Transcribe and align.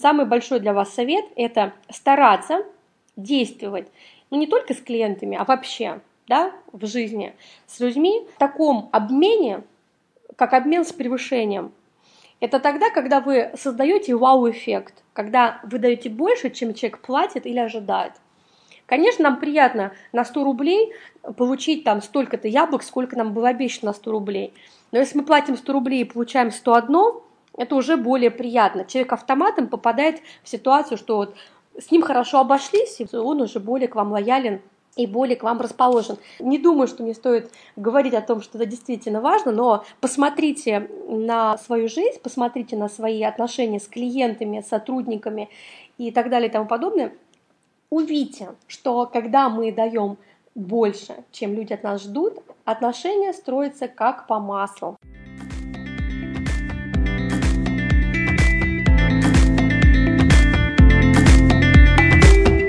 Самый 0.00 0.26
большой 0.26 0.60
для 0.60 0.72
вас 0.72 0.94
совет– 0.94 1.24
это 1.36 1.72
стараться 1.90 2.64
действовать, 3.16 3.88
ну 4.30 4.38
не 4.38 4.46
только 4.46 4.74
с 4.74 4.80
клиентами, 4.80 5.36
а 5.36 5.44
вообще, 5.44 6.00
да, 6.28 6.52
в 6.72 6.86
жизни, 6.86 7.34
с 7.66 7.80
людьми 7.80 8.24
в 8.36 8.38
таком 8.38 8.88
обмене, 8.92 9.64
как 10.36 10.52
обмен 10.52 10.84
с 10.84 10.92
превышением. 10.92 11.72
Это 12.38 12.60
тогда, 12.60 12.90
когда 12.90 13.20
вы 13.20 13.50
создаете 13.56 14.14
вау-эффект, 14.14 15.02
когда 15.12 15.60
вы 15.64 15.80
даете 15.80 16.10
больше, 16.10 16.50
чем 16.50 16.74
человек 16.74 17.00
платит 17.00 17.44
или 17.46 17.58
ожидает. 17.58 18.12
Конечно, 18.86 19.24
нам 19.24 19.40
приятно 19.40 19.92
на 20.12 20.24
100 20.24 20.44
рублей 20.44 20.92
получить 21.36 21.82
там 21.82 22.00
столько-то 22.00 22.46
яблок, 22.46 22.84
сколько 22.84 23.16
нам 23.16 23.32
было 23.32 23.48
обещано 23.48 23.86
на 23.86 23.92
100 23.92 24.10
рублей. 24.12 24.54
Но 24.92 25.00
если 25.00 25.18
мы 25.18 25.24
платим 25.24 25.56
100 25.56 25.72
рублей 25.72 26.02
и 26.02 26.04
получаем 26.04 26.52
101, 26.52 27.20
это 27.58 27.74
уже 27.74 27.96
более 27.96 28.30
приятно. 28.30 28.84
Человек 28.84 29.12
автоматом 29.12 29.66
попадает 29.66 30.20
в 30.42 30.48
ситуацию, 30.48 30.96
что 30.96 31.16
вот 31.16 31.34
с 31.78 31.90
ним 31.90 32.02
хорошо 32.02 32.38
обошлись, 32.38 33.00
и 33.00 33.16
он 33.16 33.42
уже 33.42 33.60
более 33.60 33.88
к 33.88 33.96
вам 33.96 34.12
лоялен 34.12 34.62
и 34.96 35.06
более 35.06 35.36
к 35.36 35.42
вам 35.42 35.60
расположен. 35.60 36.18
Не 36.38 36.58
думаю, 36.58 36.86
что 36.86 37.02
мне 37.02 37.14
стоит 37.14 37.50
говорить 37.76 38.14
о 38.14 38.20
том, 38.20 38.42
что 38.42 38.58
это 38.58 38.66
действительно 38.66 39.20
важно, 39.20 39.52
но 39.52 39.84
посмотрите 40.00 40.88
на 41.08 41.58
свою 41.58 41.88
жизнь, 41.88 42.20
посмотрите 42.22 42.76
на 42.76 42.88
свои 42.88 43.22
отношения 43.22 43.80
с 43.80 43.88
клиентами, 43.88 44.64
сотрудниками 44.66 45.50
и 45.98 46.10
так 46.12 46.30
далее 46.30 46.48
и 46.48 46.52
тому 46.52 46.66
подобное. 46.66 47.12
Увидите, 47.90 48.50
что 48.66 49.06
когда 49.06 49.48
мы 49.48 49.72
даем 49.72 50.16
больше, 50.54 51.24
чем 51.32 51.54
люди 51.54 51.72
от 51.72 51.82
нас 51.82 52.02
ждут, 52.02 52.38
отношения 52.64 53.32
строятся 53.32 53.88
как 53.88 54.26
по 54.26 54.38
маслу. 54.38 54.96